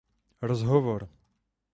Rozhovor. 0.49 1.01